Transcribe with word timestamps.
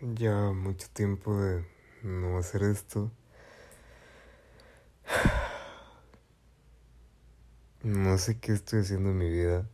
ya 0.00 0.52
mucho 0.52 0.88
tiempo 0.92 1.36
de 1.40 1.64
no 2.02 2.38
hacer 2.38 2.62
esto. 2.62 3.10
No 7.82 8.18
sé 8.18 8.38
qué 8.38 8.52
estoy 8.52 8.80
haciendo 8.80 9.10
en 9.10 9.18
mi 9.18 9.28
vida. 9.30 9.66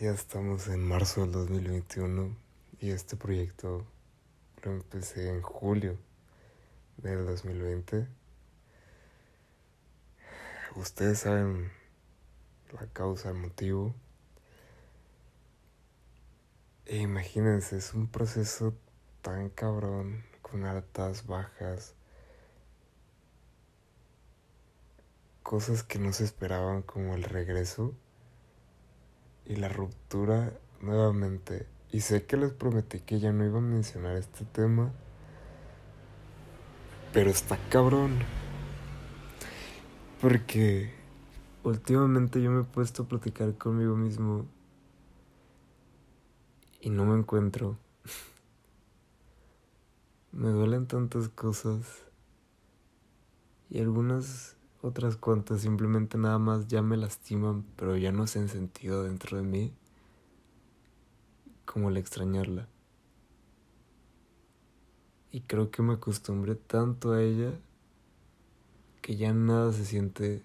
Ya 0.00 0.10
estamos 0.10 0.68
en 0.68 0.86
marzo 0.86 1.22
del 1.22 1.32
2021 1.32 2.36
y 2.80 2.90
este 2.90 3.16
proyecto 3.16 3.86
lo 4.62 4.72
empecé 4.72 5.28
en 5.28 5.42
julio 5.42 5.96
del 6.98 7.24
2020. 7.26 8.06
Ustedes 10.76 11.20
saben 11.20 11.70
la 12.72 12.86
causa, 12.88 13.30
el 13.30 13.36
motivo. 13.36 13.94
E 16.92 16.98
imagínense, 16.98 17.78
es 17.78 17.94
un 17.94 18.06
proceso 18.06 18.74
tan 19.22 19.48
cabrón, 19.48 20.24
con 20.42 20.66
altas, 20.66 21.26
bajas, 21.26 21.94
cosas 25.42 25.82
que 25.82 25.98
no 25.98 26.12
se 26.12 26.24
esperaban 26.24 26.82
como 26.82 27.14
el 27.14 27.22
regreso 27.22 27.94
y 29.46 29.56
la 29.56 29.70
ruptura 29.70 30.52
nuevamente. 30.82 31.66
Y 31.90 32.00
sé 32.00 32.26
que 32.26 32.36
les 32.36 32.52
prometí 32.52 33.00
que 33.00 33.18
ya 33.18 33.32
no 33.32 33.46
iba 33.46 33.56
a 33.56 33.62
mencionar 33.62 34.18
este 34.18 34.44
tema, 34.44 34.92
pero 37.14 37.30
está 37.30 37.56
cabrón. 37.70 38.18
Porque 40.20 40.92
últimamente 41.64 42.42
yo 42.42 42.50
me 42.50 42.60
he 42.60 42.64
puesto 42.64 43.04
a 43.04 43.08
platicar 43.08 43.56
conmigo 43.56 43.96
mismo 43.96 44.44
y 46.82 46.90
no 46.90 47.06
me 47.06 47.18
encuentro. 47.18 47.78
me 50.32 50.48
duelen 50.50 50.86
tantas 50.86 51.28
cosas 51.28 51.86
y 53.70 53.80
algunas 53.80 54.56
otras 54.82 55.16
cuantas 55.16 55.60
simplemente 55.60 56.18
nada 56.18 56.38
más 56.38 56.66
ya 56.66 56.82
me 56.82 56.96
lastiman, 56.96 57.64
pero 57.76 57.96
ya 57.96 58.10
no 58.10 58.26
se 58.26 58.40
han 58.40 58.48
sentido 58.48 59.04
dentro 59.04 59.36
de 59.38 59.44
mí 59.44 59.72
como 61.64 61.88
el 61.88 61.96
extrañarla. 61.96 62.68
Y 65.30 65.42
creo 65.42 65.70
que 65.70 65.82
me 65.82 65.94
acostumbré 65.94 66.56
tanto 66.56 67.12
a 67.12 67.22
ella 67.22 67.52
que 69.00 69.16
ya 69.16 69.32
nada 69.32 69.72
se 69.72 69.84
siente 69.84 70.42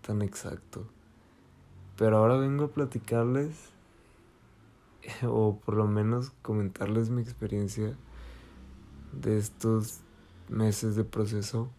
tan 0.00 0.22
exacto. 0.22 0.86
Pero 1.96 2.16
ahora 2.16 2.38
vengo 2.38 2.64
a 2.64 2.68
platicarles 2.68 3.70
o 5.26 5.58
por 5.64 5.74
lo 5.74 5.86
menos 5.86 6.30
comentarles 6.42 7.10
mi 7.10 7.22
experiencia 7.22 7.96
de 9.12 9.38
estos 9.38 10.00
meses 10.48 10.96
de 10.96 11.04
proceso. 11.04 11.70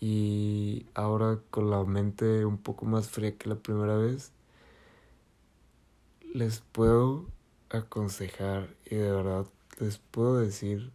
Y 0.00 0.86
ahora 0.94 1.40
con 1.50 1.70
la 1.70 1.82
mente 1.84 2.44
un 2.44 2.58
poco 2.58 2.84
más 2.84 3.08
fría 3.08 3.36
que 3.38 3.48
la 3.48 3.56
primera 3.56 3.96
vez 3.96 4.32
les 6.34 6.60
puedo 6.60 7.26
aconsejar 7.70 8.74
y 8.84 8.96
de 8.96 9.10
verdad 9.10 9.46
les 9.78 9.98
puedo 9.98 10.38
decir 10.38 10.90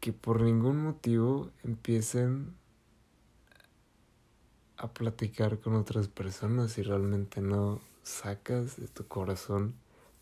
que 0.00 0.12
por 0.12 0.42
ningún 0.42 0.82
motivo 0.82 1.50
empiecen 1.62 2.54
a 4.82 4.88
platicar 4.88 5.60
con 5.60 5.76
otras 5.76 6.08
personas 6.08 6.72
si 6.72 6.82
realmente 6.82 7.40
no 7.40 7.80
sacas 8.02 8.76
de 8.80 8.88
tu 8.88 9.06
corazón 9.06 9.74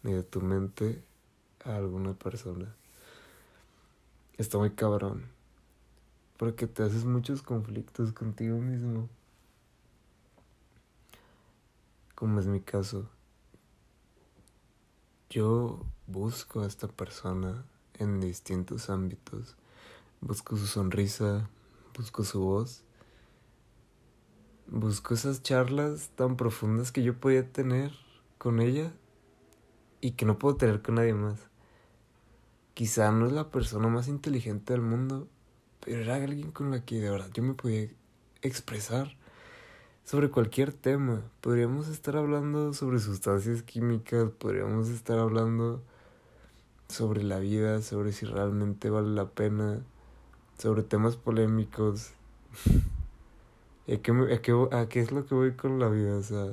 ni 0.03 0.13
de 0.13 0.23
tu 0.23 0.43
mente 0.43 1.03
a 1.65 1.77
alguna 1.77 2.13
persona. 2.13 2.77
Está 4.37 4.59
muy 4.59 4.73
cabrón. 4.73 5.25
Porque 6.37 6.67
te 6.67 6.83
haces 6.83 7.07
muchos 7.07 7.41
conflictos 7.41 8.13
contigo 8.13 8.59
mismo. 8.59 9.09
Como 12.15 12.39
es 12.39 12.47
mi 12.47 12.61
caso. 12.61 13.09
Yo 15.31 15.87
busco 16.07 16.61
a 16.61 16.67
esta 16.67 16.87
persona 16.87 17.65
en 17.95 18.21
distintos 18.21 18.91
ámbitos. 18.91 19.57
Busco 20.21 20.59
su 20.59 20.67
sonrisa, 20.67 21.49
busco 21.97 22.25
su 22.25 22.41
voz 22.41 22.85
busco 24.71 25.15
esas 25.15 25.43
charlas 25.43 26.11
tan 26.15 26.37
profundas 26.37 26.93
que 26.93 27.03
yo 27.03 27.15
podía 27.15 27.51
tener 27.51 27.93
con 28.39 28.61
ella 28.61 28.93
y 30.01 30.13
que 30.13 30.25
no 30.25 30.39
puedo 30.39 30.57
tener 30.57 30.81
con 30.81 30.95
nadie 30.95 31.15
más. 31.15 31.39
Quizá 32.75 33.11
no 33.13 33.27
es 33.27 33.33
la 33.33 33.51
persona 33.51 33.89
más 33.89 34.09
inteligente 34.09 34.73
del 34.73 34.83
mundo, 34.83 35.29
pero 35.81 36.01
era 36.03 36.15
alguien 36.15 36.53
con 36.53 36.71
la 36.71 36.85
que 36.85 37.01
de 37.01 37.11
verdad 37.11 37.31
yo 37.35 37.43
me 37.43 37.55
podía 37.55 37.89
expresar 38.43 39.17
sobre 40.05 40.31
cualquier 40.31 40.73
tema. 40.73 41.23
Podríamos 41.41 41.89
estar 41.89 42.17
hablando 42.17 42.73
sobre 42.73 43.01
sustancias 43.01 43.63
químicas, 43.63 44.31
podríamos 44.31 44.89
estar 44.89 45.19
hablando 45.19 45.83
sobre 46.89 47.23
la 47.23 47.39
vida, 47.41 47.83
sobre 47.83 48.13
si 48.13 48.25
realmente 48.25 48.89
vale 48.89 49.09
la 49.09 49.29
pena, 49.29 49.83
sobre 50.59 50.83
temas 50.83 51.17
polémicos. 51.17 52.13
¿A 53.93 53.97
qué, 54.89 55.01
es 55.01 55.11
lo 55.11 55.27
que 55.27 55.35
voy 55.35 55.53
con 55.55 55.81
la 55.81 55.89
vida? 55.89 56.17
O 56.17 56.23
sea, 56.23 56.53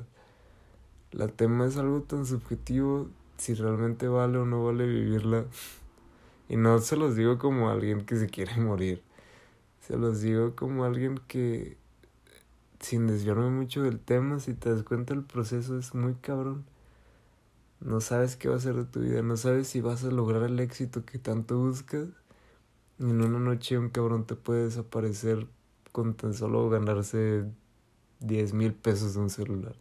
la 1.11 1.27
tema 1.27 1.67
es 1.67 1.77
algo 1.77 2.01
tan 2.01 2.25
subjetivo 2.25 3.09
si 3.37 3.53
realmente 3.53 4.07
vale 4.07 4.39
o 4.39 4.45
no 4.45 4.65
vale 4.65 4.87
vivirla. 4.87 5.45
Y 6.49 6.55
no 6.57 6.79
se 6.79 6.97
los 6.97 7.15
digo 7.15 7.37
como 7.37 7.69
alguien 7.69 8.05
que 8.05 8.15
se 8.15 8.27
quiere 8.27 8.57
morir. 8.61 9.03
Se 9.81 9.97
los 9.97 10.21
digo 10.21 10.55
como 10.55 10.83
alguien 10.83 11.19
que, 11.27 11.77
sin 12.79 13.05
desviarme 13.05 13.51
mucho 13.51 13.83
del 13.83 13.99
tema, 13.99 14.39
si 14.39 14.55
te 14.55 14.73
das 14.73 14.81
cuenta 14.81 15.13
el 15.13 15.23
proceso 15.23 15.77
es 15.77 15.93
muy 15.93 16.15
cabrón. 16.15 16.65
No 17.81 18.01
sabes 18.01 18.35
qué 18.35 18.49
va 18.49 18.55
a 18.55 18.59
ser 18.59 18.73
de 18.73 18.85
tu 18.85 19.01
vida, 19.01 19.21
no 19.21 19.37
sabes 19.37 19.67
si 19.67 19.81
vas 19.81 20.03
a 20.03 20.09
lograr 20.09 20.41
el 20.41 20.59
éxito 20.59 21.05
que 21.05 21.19
tanto 21.19 21.59
buscas. 21.59 22.07
Y 22.97 23.03
en 23.03 23.21
una 23.21 23.37
noche 23.37 23.77
un 23.77 23.89
cabrón 23.89 24.25
te 24.25 24.35
puede 24.35 24.63
desaparecer 24.65 25.47
con 25.97 26.13
tan 26.13 26.35
solo 26.35 26.69
ganarse 26.69 27.43
10 28.19 28.53
mil 28.53 28.75
pesos 28.75 29.15
de 29.15 29.19
un 29.19 29.31
celular. 29.31 29.75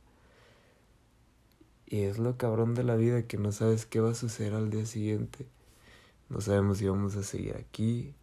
Y 1.84 2.04
es 2.04 2.19
lo 2.19 2.38
cabrón 2.38 2.72
de 2.72 2.84
la 2.84 2.97
vida 2.97 3.27
que 3.27 3.37
no 3.37 3.53
sabes 3.53 3.84
qué 3.84 4.00
va 4.00 4.12
a 4.12 4.15
suceder 4.15 4.55
al 4.55 4.71
día 4.71 4.87
siguiente. 4.87 5.47
No 6.31 6.41
sabemos 6.41 6.78
si 6.78 6.88
vamos 6.88 7.16
a 7.16 7.22
seguir 7.22 7.55
aquí. 7.56 8.15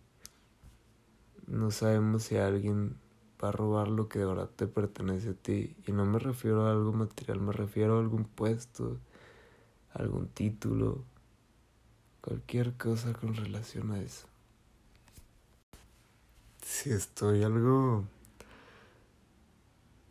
No 1.46 1.70
sabemos 1.70 2.24
si 2.24 2.38
alguien 2.38 2.98
va 3.42 3.50
a 3.50 3.52
robar 3.52 3.90
lo 3.90 4.10
que 4.10 4.18
de 4.18 4.26
verdad 4.26 4.50
te 4.50 4.66
pertenece 4.66 5.30
a 5.30 5.34
ti. 5.36 5.76
Y 5.86 5.92
no 5.92 6.04
me 6.04 6.18
refiero 6.18 6.66
a 6.66 6.72
algo 6.72 6.94
material, 6.94 7.42
me 7.42 7.52
refiero 7.52 7.98
a 7.98 8.00
algún 8.00 8.26
puesto, 8.26 8.98
algún 9.94 10.30
título, 10.30 11.04
cualquier 12.22 12.74
cosa 12.74 13.14
con 13.14 13.36
relación 13.36 13.92
a 13.92 14.02
eso 14.02 14.33
si 16.66 16.92
estoy 16.92 17.44
algo 17.44 18.06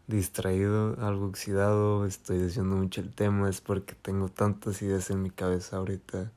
distraído, 0.07 0.97
algo 1.01 1.27
oxidado, 1.27 2.07
estoy 2.07 2.39
diciendo 2.39 2.77
mucho 2.77 3.01
el 3.01 3.15
tema, 3.15 3.49
es 3.49 3.61
porque 3.61 3.95
tengo 3.95 4.29
tantas 4.29 4.83
ideas 4.83 5.11
en 5.11 5.23
mi 5.23 5.31
cabeza 5.31 5.77
ahorita. 5.79 6.31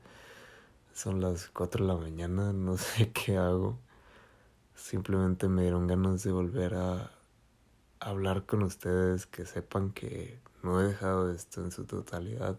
Son 0.94 1.20
las 1.20 1.48
4 1.50 1.84
de 1.86 1.92
la 1.92 1.98
mañana, 1.98 2.52
no 2.54 2.76
sé 2.78 3.12
qué 3.12 3.36
hago. 3.36 3.78
Simplemente 4.74 5.48
me 5.48 5.62
dieron 5.62 5.86
ganas 5.86 6.22
de 6.22 6.32
volver 6.32 6.74
a 6.74 7.10
hablar 8.00 8.46
con 8.46 8.62
ustedes, 8.62 9.26
que 9.26 9.46
sepan 9.46 9.90
que 9.92 10.38
no 10.62 10.80
he 10.80 10.84
dejado 10.88 11.32
esto 11.32 11.62
en 11.62 11.72
su 11.72 11.84
totalidad. 11.84 12.58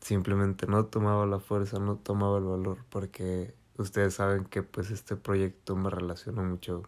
Simplemente 0.00 0.66
no 0.66 0.86
tomaba 0.86 1.26
la 1.26 1.40
fuerza, 1.40 1.78
no 1.78 1.96
tomaba 1.96 2.38
el 2.38 2.44
valor, 2.44 2.78
porque 2.90 3.54
ustedes 3.78 4.14
saben 4.14 4.44
que 4.44 4.62
pues 4.62 4.90
este 4.90 5.16
proyecto 5.16 5.76
me 5.76 5.90
relaciona 5.90 6.42
mucho 6.42 6.82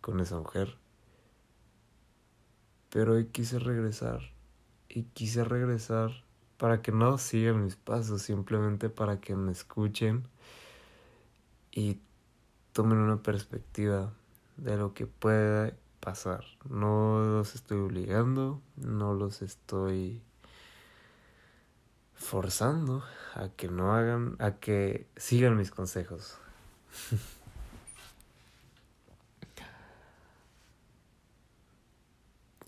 con 0.00 0.20
esa 0.20 0.38
mujer. 0.38 0.76
Pero 2.90 3.14
hoy 3.14 3.26
quise 3.26 3.58
regresar 3.58 4.20
y 4.88 5.04
quise 5.04 5.44
regresar 5.44 6.10
para 6.56 6.82
que 6.82 6.92
no 6.92 7.18
sigan 7.18 7.64
mis 7.64 7.76
pasos, 7.76 8.22
simplemente 8.22 8.88
para 8.88 9.20
que 9.20 9.36
me 9.36 9.52
escuchen 9.52 10.26
y 11.70 12.00
tomen 12.72 12.98
una 12.98 13.22
perspectiva 13.22 14.12
de 14.56 14.76
lo 14.76 14.94
que 14.94 15.06
puede 15.06 15.74
pasar. 16.00 16.44
No 16.68 17.20
los 17.20 17.54
estoy 17.54 17.78
obligando, 17.78 18.62
no 18.76 19.14
los 19.14 19.42
estoy 19.42 20.22
forzando 22.16 23.04
a 23.34 23.48
que 23.50 23.68
no 23.68 23.94
hagan, 23.94 24.36
a 24.38 24.56
que 24.56 25.06
sigan 25.16 25.56
mis 25.56 25.70
consejos. 25.70 26.38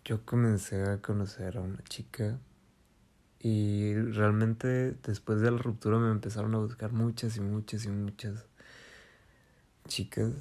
yo 0.09 0.25
comencé 0.25 0.83
a 0.85 1.03
conocer 1.03 1.59
a 1.59 1.61
una 1.61 1.85
chica 1.85 2.39
y 3.41 3.95
realmente 3.95 4.93
después 5.03 5.43
de 5.43 5.51
la 5.51 5.59
ruptura 5.59 5.99
me 5.99 6.11
empezaron 6.11 6.55
a 6.55 6.59
buscar 6.59 6.93
muchas 6.93 7.37
y 7.37 7.43
muchas 7.43 7.85
y 7.85 7.91
muchas 7.91 8.47
chicas. 9.87 10.33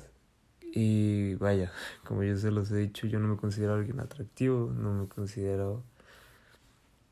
Y 0.62 1.36
vaya, 1.36 1.72
como 2.06 2.24
yo 2.24 2.38
se 2.38 2.50
los 2.50 2.72
he 2.72 2.78
dicho, 2.78 3.08
yo 3.08 3.20
no 3.20 3.28
me 3.28 3.36
considero 3.36 3.74
alguien 3.74 4.00
atractivo, 4.00 4.72
no 4.74 4.94
me 4.94 5.08
considero 5.10 5.84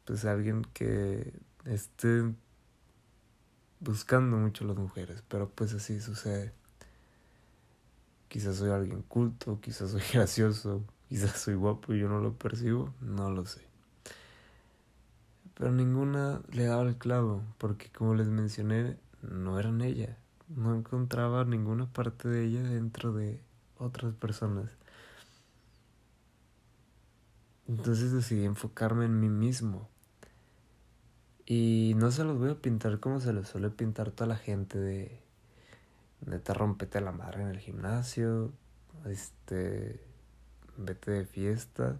pues 0.05 0.23
alguien 0.23 0.61
que 0.73 1.33
esté 1.65 2.33
buscando 3.79 4.37
mucho 4.37 4.63
a 4.63 4.67
las 4.67 4.77
mujeres, 4.77 5.23
pero 5.27 5.49
pues 5.49 5.73
así 5.73 5.99
sucede. 5.99 6.53
Quizás 8.27 8.57
soy 8.57 8.71
alguien 8.71 9.01
culto, 9.03 9.59
quizás 9.61 9.91
soy 9.91 10.01
gracioso, 10.13 10.83
quizás 11.09 11.39
soy 11.39 11.55
guapo 11.55 11.93
y 11.93 11.99
yo 11.99 12.09
no 12.09 12.19
lo 12.19 12.33
percibo, 12.33 12.93
no 13.01 13.29
lo 13.29 13.45
sé. 13.45 13.61
Pero 15.55 15.71
ninguna 15.71 16.41
le 16.51 16.65
daba 16.65 16.83
el 16.83 16.97
clavo, 16.97 17.41
porque 17.57 17.89
como 17.89 18.13
les 18.13 18.27
mencioné, 18.27 18.97
no 19.21 19.59
eran 19.59 19.81
ella. 19.81 20.17
No 20.49 20.75
encontraba 20.75 21.45
ninguna 21.45 21.91
parte 21.91 22.27
de 22.27 22.45
ella 22.45 22.61
dentro 22.61 23.13
de 23.13 23.41
otras 23.77 24.13
personas. 24.13 24.69
Entonces 27.67 28.11
decidí 28.11 28.45
enfocarme 28.45 29.05
en 29.05 29.19
mí 29.19 29.29
mismo. 29.29 29.89
Y 31.45 31.93
no 31.97 32.11
se 32.11 32.23
los 32.23 32.39
voy 32.39 32.51
a 32.51 32.55
pintar 32.55 32.99
como 32.99 33.19
se 33.19 33.33
los 33.33 33.47
suele 33.47 33.69
pintar 33.69 34.11
toda 34.11 34.27
la 34.27 34.37
gente 34.37 34.79
de 34.79 35.19
neta 36.25 36.53
rompete 36.53 37.01
la 37.01 37.11
madre 37.11 37.43
en 37.43 37.49
el 37.49 37.59
gimnasio, 37.59 38.51
este 39.05 40.01
vete 40.77 41.11
de 41.11 41.25
fiesta 41.25 41.99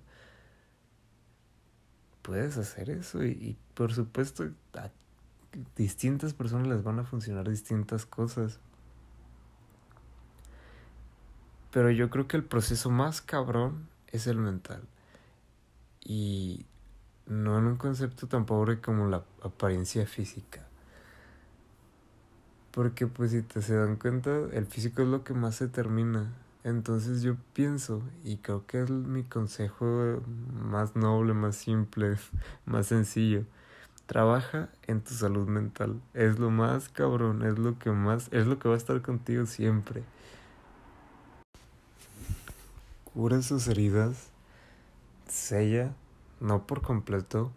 puedes 2.25 2.57
hacer 2.57 2.89
eso 2.89 3.23
y, 3.23 3.55
por 3.75 3.93
supuesto 3.93 4.49
a 4.73 4.89
distintas 5.75 6.33
personas 6.33 6.67
les 6.67 6.83
van 6.83 6.99
a 6.99 7.03
funcionar 7.03 7.47
distintas 7.47 8.05
cosas. 8.05 8.59
Pero 11.71 11.91
yo 11.91 12.09
creo 12.09 12.27
que 12.27 12.37
el 12.37 12.43
proceso 12.43 12.89
más 12.89 13.21
cabrón 13.21 13.87
es 14.07 14.27
el 14.27 14.37
mental. 14.37 14.81
Y 16.03 16.65
no 17.27 17.57
en 17.57 17.65
un 17.65 17.75
concepto 17.77 18.27
tan 18.27 18.45
pobre 18.45 18.79
como 18.79 19.07
la 19.07 19.23
apariencia 19.41 20.05
física. 20.05 20.65
Porque 22.71 23.07
pues 23.07 23.31
si 23.31 23.41
te 23.41 23.61
se 23.61 23.75
dan 23.75 23.95
cuenta, 23.95 24.31
el 24.51 24.65
físico 24.65 25.01
es 25.01 25.07
lo 25.07 25.23
que 25.23 25.33
más 25.33 25.55
se 25.55 25.67
termina. 25.67 26.33
Entonces 26.63 27.21
yo 27.21 27.35
pienso, 27.53 28.01
y 28.23 28.37
creo 28.37 28.65
que 28.65 28.81
es 28.81 28.89
mi 28.89 29.23
consejo 29.23 30.21
más 30.51 30.95
noble, 30.95 31.33
más 31.33 31.55
simple, 31.55 32.17
más 32.65 32.87
sencillo. 32.87 33.45
Trabaja 34.07 34.69
en 34.87 35.01
tu 35.01 35.13
salud 35.13 35.47
mental. 35.47 36.01
Es 36.13 36.37
lo 36.37 36.51
más 36.51 36.89
cabrón, 36.89 37.43
es 37.43 37.57
lo 37.57 37.79
que 37.79 37.91
más, 37.91 38.27
es 38.31 38.45
lo 38.45 38.59
que 38.59 38.67
va 38.67 38.75
a 38.75 38.77
estar 38.77 39.01
contigo 39.01 39.45
siempre. 39.45 40.03
Cura 43.13 43.41
sus 43.41 43.67
heridas, 43.67 44.29
sella, 45.27 45.93
no 46.45 46.67
por 46.67 46.81
completo. 46.81 47.51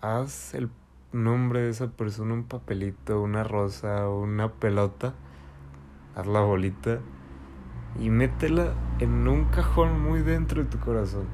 Haz 0.00 0.54
el 0.54 0.70
nombre 1.12 1.62
de 1.62 1.70
esa 1.70 1.88
persona 1.88 2.34
un 2.34 2.44
papelito, 2.44 3.20
una 3.22 3.42
rosa 3.42 4.08
una 4.08 4.52
pelota 4.52 5.14
haz 6.16 6.26
la 6.26 6.40
bolita 6.40 6.98
y 8.00 8.10
métela 8.10 8.74
en 8.98 9.28
un 9.28 9.44
cajón 9.46 10.00
muy 10.00 10.22
dentro 10.22 10.62
de 10.62 10.68
tu 10.68 10.78
corazón. 10.78 11.26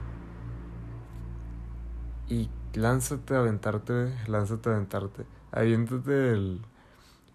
Y 2.28 2.50
lánzate 2.74 3.34
a 3.34 3.38
aventarte, 3.38 4.14
lánzate 4.26 4.70
a 4.70 4.72
aventarte. 4.74 5.24
Aviéntate 5.52 6.32
el 6.32 6.62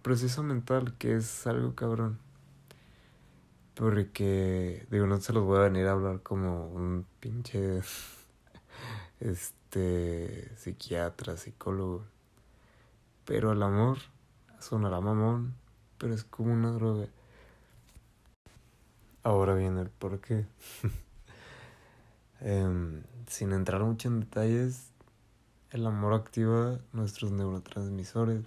proceso 0.01 0.43
mental, 0.43 0.95
que 0.97 1.15
es 1.15 1.47
algo 1.47 1.75
cabrón. 1.75 2.19
Porque, 3.77 4.87
digo, 4.89 5.05
no 5.05 5.21
se 5.21 5.33
los 5.33 5.43
voy 5.43 5.59
a 5.59 5.61
venir 5.61 5.85
a 5.85 5.91
hablar 5.91 6.21
como 6.21 6.67
un 6.67 7.05
pinche. 7.19 7.81
Este. 9.19 10.55
psiquiatra, 10.57 11.37
psicólogo. 11.37 12.03
Pero 13.25 13.51
el 13.51 13.61
amor 13.61 13.97
sonará 14.59 15.01
mamón, 15.01 15.55
pero 15.97 16.13
es 16.13 16.23
como 16.23 16.53
una 16.53 16.71
droga. 16.71 17.07
Ahora 19.23 19.53
viene 19.55 19.81
el 19.81 19.89
por 19.89 20.19
qué. 20.21 20.45
Em, 22.39 23.01
sin 23.27 23.51
entrar 23.51 23.83
mucho 23.83 24.07
en 24.09 24.19
detalles, 24.19 24.91
el 25.71 25.87
amor 25.87 26.13
activa 26.13 26.79
nuestros 26.93 27.31
neurotransmisores 27.31 28.45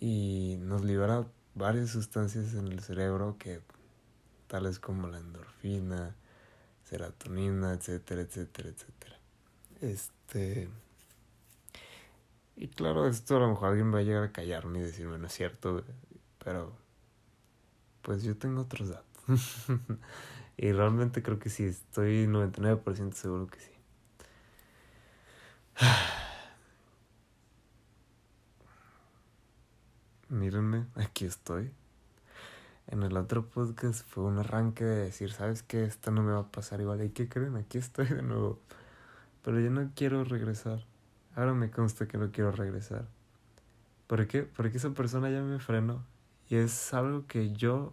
y 0.00 0.56
nos 0.60 0.82
libera 0.84 1.26
varias 1.54 1.90
sustancias 1.90 2.54
en 2.54 2.68
el 2.68 2.80
cerebro 2.80 3.36
que 3.38 3.60
tales 4.48 4.78
como 4.80 5.08
la 5.08 5.18
endorfina, 5.18 6.16
serotonina, 6.84 7.74
etcétera, 7.74 8.22
etcétera, 8.22 8.70
etcétera. 8.70 9.18
Este 9.80 10.68
y 12.60 12.66
claro, 12.66 13.06
esto 13.06 13.36
a 13.36 13.40
lo 13.40 13.50
mejor 13.50 13.68
alguien 13.68 13.94
va 13.94 14.00
a 14.00 14.02
llegar 14.02 14.24
a 14.24 14.32
callarme 14.32 14.80
y 14.80 14.82
decirme 14.82 15.16
no 15.16 15.28
es 15.28 15.32
cierto, 15.32 15.84
pero 16.42 16.72
pues 18.02 18.24
yo 18.24 18.36
tengo 18.36 18.62
otros 18.62 18.88
datos. 18.88 19.66
y 20.56 20.72
realmente 20.72 21.22
creo 21.22 21.38
que 21.38 21.50
sí, 21.50 21.66
estoy 21.66 22.26
99% 22.26 23.12
seguro 23.12 23.46
que 23.46 23.60
sí. 23.60 23.70
Mírenme, 30.30 30.86
aquí 30.96 31.26
estoy. 31.26 31.70
En 32.90 33.02
el 33.02 33.16
otro 33.18 33.44
podcast 33.44 34.02
fue 34.08 34.24
un 34.24 34.38
arranque 34.38 34.82
de 34.82 35.04
decir, 35.04 35.30
¿sabes 35.30 35.62
qué? 35.62 35.84
Esto 35.84 36.10
no 36.10 36.22
me 36.22 36.32
va 36.32 36.40
a 36.40 36.50
pasar 36.50 36.80
igual. 36.80 37.04
¿Y 37.04 37.10
qué 37.10 37.28
creen? 37.28 37.56
Aquí 37.56 37.76
estoy 37.76 38.06
de 38.06 38.22
nuevo. 38.22 38.58
Pero 39.42 39.60
yo 39.60 39.70
no 39.70 39.90
quiero 39.94 40.24
regresar. 40.24 40.84
Ahora 41.36 41.52
me 41.52 41.70
consta 41.70 42.08
que 42.08 42.16
no 42.16 42.32
quiero 42.32 42.50
regresar. 42.50 43.06
¿Por 44.06 44.26
qué? 44.26 44.42
Porque 44.42 44.78
esa 44.78 44.90
persona 44.90 45.28
ya 45.28 45.42
me 45.42 45.58
frenó. 45.58 46.02
Y 46.48 46.56
es 46.56 46.94
algo 46.94 47.26
que 47.26 47.52
yo 47.52 47.92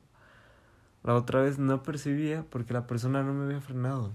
la 1.03 1.13
otra 1.13 1.41
vez 1.41 1.59
no 1.59 1.83
percibía 1.83 2.45
porque 2.49 2.73
la 2.73 2.87
persona 2.87 3.21
no 3.21 3.33
me 3.33 3.45
había 3.45 3.59
frenado. 3.59 4.13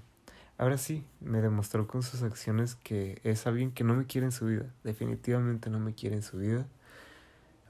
Ahora 0.57 0.79
sí, 0.79 1.05
me 1.21 1.43
demostró 1.43 1.87
con 1.87 2.03
sus 2.03 2.23
acciones 2.23 2.75
que 2.75 3.21
es 3.23 3.47
alguien 3.47 3.71
que 3.71 3.85
no 3.85 3.95
me 3.95 4.07
quiere 4.07 4.27
en 4.27 4.33
su 4.33 4.47
vida. 4.47 4.65
Definitivamente 4.83 5.69
no 5.69 5.79
me 5.79 5.95
quiere 5.95 6.17
en 6.17 6.23
su 6.23 6.39
vida. 6.39 6.67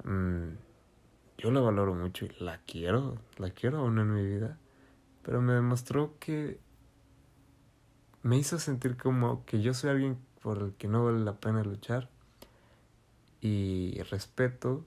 Mm, 0.05 0.55
yo 1.40 1.50
la 1.50 1.61
valoro 1.61 1.94
mucho 1.94 2.26
y 2.26 2.32
la 2.38 2.59
quiero, 2.66 3.16
la 3.38 3.50
quiero 3.50 3.78
aún 3.78 3.99
en 3.99 4.12
mi 4.12 4.23
vida. 4.23 4.59
Pero 5.23 5.40
me 5.40 5.54
demostró 5.54 6.14
que 6.20 6.61
me 8.23 8.37
hizo 8.37 8.59
sentir 8.59 8.99
como 8.99 9.44
que 9.47 9.62
yo 9.62 9.73
soy 9.73 9.90
alguien 9.90 10.18
por 10.42 10.59
el 10.59 10.75
que 10.75 10.87
no 10.87 11.04
vale 11.04 11.20
la 11.20 11.40
pena 11.40 11.64
luchar. 11.64 12.11
Y 13.40 14.02
respeto 14.11 14.85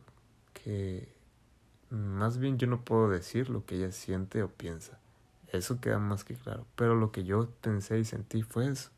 que 0.54 1.12
más 1.90 2.38
bien 2.38 2.60
yo 2.60 2.68
no 2.68 2.86
puedo 2.86 3.10
decir 3.10 3.50
lo 3.50 3.66
que 3.66 3.78
ella 3.78 3.92
siente 3.92 4.44
o 4.44 4.50
piensa. 4.50 5.00
Eso 5.52 5.82
queda 5.82 5.98
más 5.98 6.24
que 6.24 6.36
claro. 6.36 6.68
Pero 6.76 6.96
lo 6.96 7.12
que 7.12 7.24
yo 7.24 7.50
pensé 7.62 7.98
y 7.98 8.06
sentí 8.06 8.44
fue 8.44 8.68
eso. 8.68 8.92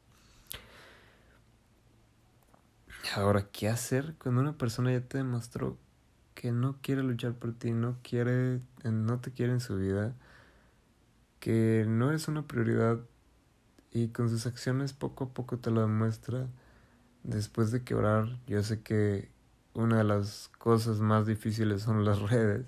Ahora, 3.15 3.47
¿qué 3.49 3.69
hacer 3.69 4.15
cuando 4.21 4.41
una 4.41 4.57
persona 4.57 4.91
ya 4.91 5.01
te 5.01 5.19
demostró 5.19 5.77
que 6.35 6.51
no 6.51 6.77
quiere 6.81 7.01
luchar 7.01 7.33
por 7.33 7.53
ti, 7.53 7.71
no 7.71 7.97
quiere, 8.03 8.61
no 8.83 9.19
te 9.19 9.31
quiere 9.31 9.53
en 9.53 9.61
su 9.61 9.77
vida, 9.77 10.13
que 11.39 11.85
no 11.87 12.11
es 12.11 12.27
una 12.27 12.47
prioridad 12.47 12.99
y 13.91 14.09
con 14.09 14.29
sus 14.29 14.45
acciones 14.45 14.93
poco 14.93 15.25
a 15.25 15.29
poco 15.29 15.57
te 15.57 15.71
lo 15.71 15.81
demuestra? 15.81 16.47
Después 17.23 17.71
de 17.71 17.83
quebrar, 17.83 18.37
yo 18.45 18.61
sé 18.61 18.81
que 18.81 19.31
una 19.73 19.97
de 19.97 20.03
las 20.03 20.51
cosas 20.59 20.99
más 20.99 21.25
difíciles 21.25 21.81
son 21.81 22.05
las 22.05 22.19
redes 22.29 22.65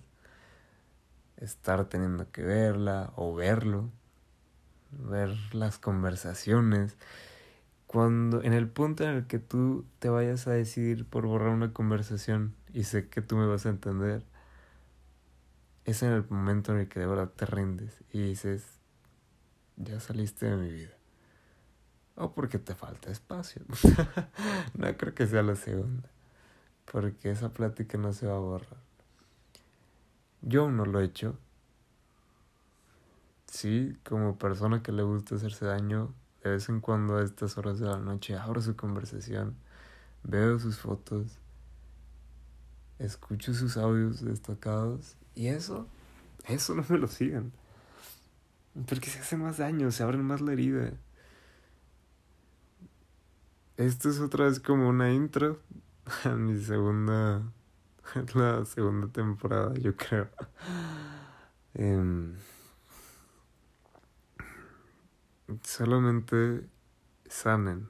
estar 1.37 1.85
teniendo 1.85 2.31
que 2.31 2.41
verla 2.43 3.13
o 3.15 3.35
verlo, 3.35 3.89
ver 4.91 5.35
las 5.53 5.77
conversaciones. 5.77 6.95
Cuando 7.87 8.43
en 8.43 8.53
el 8.53 8.67
punto 8.67 9.05
en 9.05 9.11
el 9.11 9.27
que 9.27 9.39
tú 9.39 9.85
te 9.99 10.09
vayas 10.09 10.45
a 10.47 10.51
decidir 10.51 11.05
por 11.05 11.25
borrar 11.25 11.49
una 11.49 11.73
conversación 11.73 12.53
y 12.73 12.83
sé 12.83 13.07
que 13.07 13.21
tú 13.21 13.37
me 13.37 13.47
vas 13.47 13.65
a 13.65 13.69
entender, 13.69 14.23
es 15.85 16.03
en 16.03 16.11
el 16.11 16.25
momento 16.29 16.73
en 16.73 16.79
el 16.79 16.89
que 16.89 16.99
de 16.99 17.07
verdad 17.07 17.31
te 17.33 17.45
rindes 17.45 18.03
y 18.11 18.21
dices, 18.21 18.65
ya 19.77 20.01
saliste 20.01 20.47
de 20.47 20.57
mi 20.57 20.69
vida. 20.69 20.97
O 22.15 22.33
porque 22.33 22.59
te 22.59 22.75
falta 22.75 23.09
espacio. 23.09 23.61
no 24.73 24.97
creo 24.97 25.13
que 25.13 25.27
sea 25.27 25.43
la 25.43 25.55
segunda. 25.55 26.09
Porque 26.91 27.31
esa 27.31 27.53
plática 27.53 27.97
no 27.97 28.11
se 28.11 28.27
va 28.27 28.35
a 28.35 28.39
borrar. 28.39 28.77
Yo 30.41 30.69
no 30.69 30.85
lo 30.85 30.99
he 30.99 31.05
hecho. 31.05 31.37
sí, 33.45 33.97
como 34.03 34.37
persona 34.37 34.83
que 34.83 34.91
le 34.91 35.03
gusta 35.03 35.35
hacerse 35.35 35.65
daño, 35.65 36.13
de 36.47 36.53
vez 36.53 36.69
en 36.69 36.79
cuando 36.79 37.17
a 37.17 37.23
estas 37.23 37.57
horas 37.57 37.79
de 37.79 37.87
la 37.87 37.97
noche 37.97 38.35
abro 38.35 38.61
su 38.61 38.75
conversación, 38.75 39.55
veo 40.23 40.59
sus 40.59 40.77
fotos, 40.79 41.37
escucho 42.99 43.53
sus 43.53 43.77
audios 43.77 44.23
destacados 44.23 45.15
y 45.35 45.47
eso, 45.47 45.87
eso 46.47 46.73
no 46.73 46.83
me 46.87 46.97
lo 46.97 47.07
sigan. 47.07 47.51
Porque 48.87 49.09
se 49.09 49.19
hace 49.19 49.37
más 49.37 49.57
daño, 49.57 49.91
se 49.91 50.03
abren 50.03 50.23
más 50.23 50.41
la 50.41 50.53
herida. 50.53 50.93
Esto 53.75 54.09
es 54.09 54.19
otra 54.19 54.45
vez 54.45 54.59
como 54.59 54.87
una 54.89 55.11
intro 55.11 55.59
a 56.23 56.29
mi 56.29 56.59
segunda, 56.61 57.43
la 58.33 58.65
segunda 58.65 59.07
temporada, 59.07 59.73
yo 59.75 59.95
creo. 59.95 60.29
Em, 61.73 62.33
solamente 65.63 66.67
sanen 67.29 67.89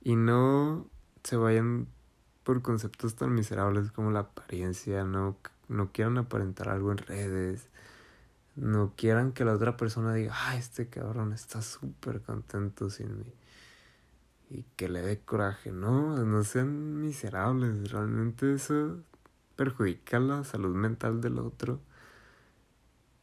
y 0.00 0.16
no 0.16 0.86
se 1.24 1.36
vayan 1.36 1.88
por 2.44 2.62
conceptos 2.62 3.16
tan 3.16 3.34
miserables 3.34 3.92
como 3.92 4.10
la 4.10 4.20
apariencia, 4.20 5.04
no, 5.04 5.36
no 5.68 5.92
quieran 5.92 6.18
aparentar 6.18 6.68
algo 6.68 6.92
en 6.92 6.98
redes, 6.98 7.68
no 8.56 8.94
quieran 8.96 9.32
que 9.32 9.44
la 9.44 9.52
otra 9.52 9.76
persona 9.76 10.14
diga, 10.14 10.34
ah, 10.34 10.56
este 10.56 10.88
cabrón 10.88 11.32
está 11.32 11.62
súper 11.62 12.22
contento 12.22 12.90
sin 12.90 13.18
mí 13.18 13.34
y 14.50 14.64
que 14.76 14.88
le 14.88 15.02
dé 15.02 15.20
coraje, 15.20 15.72
no, 15.72 16.16
no 16.24 16.44
sean 16.44 17.00
miserables, 17.00 17.90
realmente 17.90 18.54
eso 18.54 19.02
perjudica 19.56 20.18
la 20.20 20.44
salud 20.44 20.74
mental 20.74 21.20
del 21.20 21.38
otro. 21.38 21.80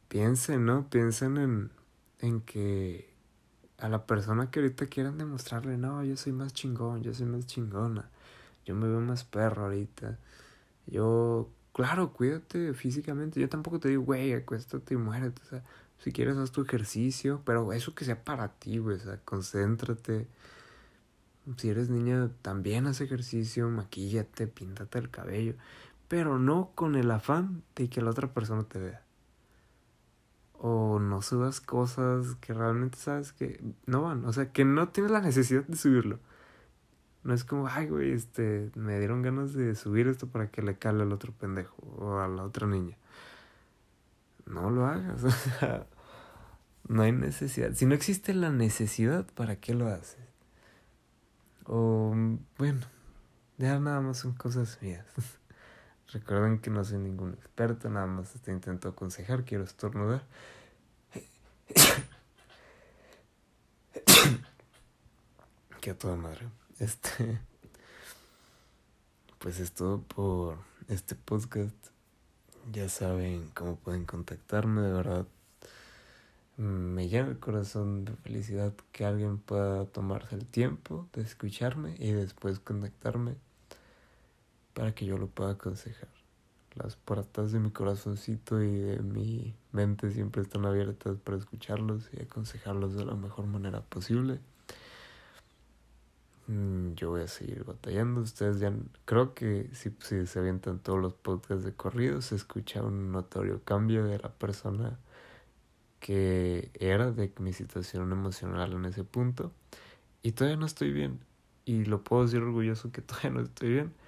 Piensen, 0.08 0.66
¿no? 0.66 0.88
Piensen 0.88 1.36
en, 1.36 1.70
en 2.20 2.40
que 2.42 3.15
a 3.78 3.88
la 3.88 4.06
persona 4.06 4.50
que 4.50 4.60
ahorita 4.60 4.86
quieran 4.86 5.18
demostrarle, 5.18 5.76
no, 5.76 6.02
yo 6.04 6.16
soy 6.16 6.32
más 6.32 6.52
chingón, 6.52 7.02
yo 7.02 7.12
soy 7.14 7.26
más 7.26 7.46
chingona, 7.46 8.08
yo 8.64 8.74
me 8.74 8.88
veo 8.88 9.00
más 9.00 9.24
perro 9.24 9.64
ahorita, 9.64 10.18
yo, 10.86 11.50
claro, 11.72 12.12
cuídate 12.12 12.74
físicamente, 12.74 13.40
yo 13.40 13.48
tampoco 13.48 13.80
te 13.80 13.88
digo, 13.88 14.02
güey, 14.02 14.32
acuéstate 14.32 14.94
y 14.94 14.96
muérete, 14.96 15.42
o 15.42 15.46
sea, 15.46 15.62
si 15.98 16.12
quieres 16.12 16.36
haz 16.36 16.52
tu 16.52 16.62
ejercicio, 16.62 17.42
pero 17.44 17.72
eso 17.72 17.94
que 17.94 18.04
sea 18.04 18.22
para 18.24 18.48
ti, 18.48 18.78
güey, 18.78 18.96
o 18.96 19.00
sea, 19.00 19.18
concéntrate. 19.24 20.26
Si 21.56 21.68
eres 21.68 21.88
niña, 21.90 22.28
también 22.42 22.86
haz 22.86 23.00
ejercicio, 23.00 23.68
maquíllate, 23.70 24.46
píntate 24.48 24.98
el 24.98 25.10
cabello, 25.10 25.54
pero 26.08 26.38
no 26.38 26.72
con 26.74 26.96
el 26.96 27.10
afán 27.10 27.62
de 27.76 27.88
que 27.88 28.02
la 28.02 28.10
otra 28.10 28.32
persona 28.34 28.64
te 28.64 28.80
vea 28.80 29.05
o 30.58 30.98
no 30.98 31.22
subas 31.22 31.60
cosas 31.60 32.34
que 32.40 32.54
realmente 32.54 32.98
sabes 32.98 33.32
que 33.32 33.62
no 33.86 34.02
van, 34.02 34.24
o 34.24 34.32
sea, 34.32 34.52
que 34.52 34.64
no 34.64 34.88
tienes 34.88 35.12
la 35.12 35.20
necesidad 35.20 35.64
de 35.64 35.76
subirlo. 35.76 36.18
No 37.24 37.34
es 37.34 37.44
como, 37.44 37.66
ay, 37.66 37.88
güey, 37.88 38.12
este, 38.12 38.70
me 38.76 38.98
dieron 38.98 39.22
ganas 39.22 39.52
de 39.52 39.74
subir 39.74 40.06
esto 40.06 40.28
para 40.28 40.48
que 40.48 40.62
le 40.62 40.76
cale 40.78 41.02
al 41.02 41.12
otro 41.12 41.32
pendejo 41.32 41.76
o 41.98 42.20
a 42.20 42.28
la 42.28 42.44
otra 42.44 42.66
niña. 42.68 42.96
No 44.46 44.70
lo 44.70 44.86
hagas, 44.86 45.24
o 45.24 45.30
sea, 45.30 45.86
no 46.88 47.02
hay 47.02 47.12
necesidad. 47.12 47.72
Si 47.74 47.84
no 47.84 47.94
existe 47.94 48.32
la 48.32 48.50
necesidad, 48.50 49.26
¿para 49.34 49.56
qué 49.56 49.74
lo 49.74 49.88
haces? 49.88 50.24
O, 51.64 52.14
bueno, 52.58 52.86
ya 53.58 53.80
nada 53.80 54.00
más 54.00 54.18
son 54.18 54.32
cosas 54.34 54.78
mías. 54.80 55.06
Recuerden 56.12 56.60
que 56.60 56.70
no 56.70 56.84
soy 56.84 56.98
ningún 56.98 57.34
experto, 57.34 57.90
nada 57.90 58.06
más 58.06 58.32
te 58.32 58.52
intento 58.52 58.88
aconsejar, 58.88 59.44
quiero 59.44 59.64
estornudar. 59.64 60.22
que 65.80 65.90
a 65.90 65.98
toda 65.98 66.16
madre. 66.16 66.46
Este. 66.78 67.40
Pues 69.38 69.60
es 69.60 69.72
todo 69.72 70.02
por 70.02 70.58
este 70.88 71.14
podcast. 71.14 71.76
Ya 72.72 72.88
saben 72.88 73.50
cómo 73.54 73.76
pueden 73.76 74.04
contactarme, 74.04 74.82
de 74.82 74.92
verdad. 74.92 75.26
Me 76.56 77.08
llena 77.08 77.28
el 77.28 77.38
corazón 77.38 78.04
de 78.04 78.12
felicidad 78.16 78.72
que 78.92 79.04
alguien 79.04 79.38
pueda 79.38 79.84
tomarse 79.86 80.36
el 80.36 80.46
tiempo 80.46 81.08
de 81.12 81.22
escucharme 81.22 81.96
y 81.98 82.12
después 82.12 82.60
contactarme 82.60 83.36
para 84.76 84.94
que 84.94 85.06
yo 85.06 85.16
lo 85.16 85.26
pueda 85.28 85.52
aconsejar. 85.52 86.10
Las 86.74 86.96
puertas 86.96 87.50
de 87.50 87.58
mi 87.58 87.70
corazoncito 87.70 88.62
y 88.62 88.70
de 88.76 88.98
mi 89.00 89.54
mente 89.72 90.10
siempre 90.10 90.42
están 90.42 90.66
abiertas 90.66 91.16
para 91.16 91.38
escucharlos 91.38 92.10
y 92.12 92.20
aconsejarlos 92.20 92.94
de 92.94 93.06
la 93.06 93.14
mejor 93.14 93.46
manera 93.46 93.80
posible. 93.80 94.38
Mm, 96.46 96.92
yo 96.92 97.08
voy 97.08 97.22
a 97.22 97.26
seguir 97.26 97.64
batallando. 97.64 98.20
Ustedes 98.20 98.60
ya 98.60 98.70
creo 99.06 99.32
que 99.32 99.70
si, 99.72 99.96
si 100.00 100.26
se 100.26 100.38
avientan 100.38 100.78
todos 100.80 101.00
los 101.00 101.14
podcasts 101.14 101.64
de 101.64 101.72
corrido, 101.72 102.20
se 102.20 102.34
escucha 102.34 102.82
un 102.82 103.12
notorio 103.12 103.62
cambio 103.64 104.04
de 104.04 104.18
la 104.18 104.28
persona 104.28 104.98
que 106.00 106.70
era 106.74 107.12
de 107.12 107.32
mi 107.40 107.54
situación 107.54 108.12
emocional 108.12 108.74
en 108.74 108.84
ese 108.84 109.04
punto. 109.04 109.52
Y 110.22 110.32
todavía 110.32 110.58
no 110.58 110.66
estoy 110.66 110.92
bien. 110.92 111.18
Y 111.64 111.86
lo 111.86 112.04
puedo 112.04 112.24
decir 112.24 112.42
orgulloso 112.42 112.92
que 112.92 113.00
todavía 113.00 113.30
no 113.30 113.40
estoy 113.40 113.70
bien 113.70 114.05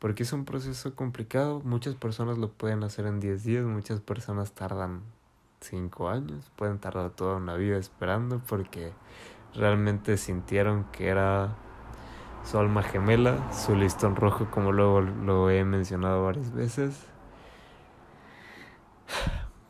porque 0.00 0.24
es 0.24 0.32
un 0.32 0.44
proceso 0.44 0.96
complicado. 0.96 1.60
Muchas 1.60 1.94
personas 1.94 2.38
lo 2.38 2.50
pueden 2.50 2.82
hacer 2.82 3.06
en 3.06 3.20
10 3.20 3.44
días, 3.44 3.64
muchas 3.64 4.00
personas 4.00 4.52
tardan 4.52 5.02
5 5.60 6.08
años, 6.08 6.50
pueden 6.56 6.78
tardar 6.78 7.10
toda 7.10 7.36
una 7.36 7.54
vida 7.54 7.76
esperando 7.76 8.40
porque 8.48 8.92
realmente 9.54 10.16
sintieron 10.16 10.84
que 10.90 11.08
era 11.08 11.54
su 12.44 12.58
alma 12.58 12.82
gemela, 12.82 13.52
su 13.52 13.76
listón 13.76 14.16
rojo, 14.16 14.50
como 14.50 14.72
luego 14.72 15.02
lo 15.02 15.50
he 15.50 15.64
mencionado 15.64 16.24
varias 16.24 16.52
veces. 16.52 17.06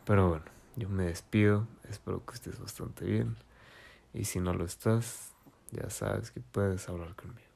Pero 0.05 0.29
bueno, 0.29 0.45
yo 0.77 0.87
me 0.89 1.03
despido, 1.03 1.67
espero 1.89 2.25
que 2.25 2.35
estés 2.35 2.59
bastante 2.59 3.05
bien. 3.05 3.35
Y 4.13 4.25
si 4.25 4.39
no 4.39 4.53
lo 4.53 4.63
estás, 4.65 5.33
ya 5.71 5.89
sabes 5.89 6.31
que 6.31 6.39
puedes 6.39 6.87
hablar 6.87 7.15
conmigo. 7.15 7.50